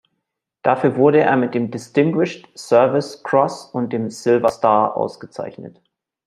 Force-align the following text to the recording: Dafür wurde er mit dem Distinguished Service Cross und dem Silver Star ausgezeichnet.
Dafür 0.63 0.95
wurde 0.95 1.19
er 1.19 1.37
mit 1.37 1.53
dem 1.53 1.69
Distinguished 1.69 2.47
Service 2.57 3.21
Cross 3.21 3.65
und 3.65 3.93
dem 3.93 4.09
Silver 4.09 4.49
Star 4.49 4.97
ausgezeichnet. 4.97 5.79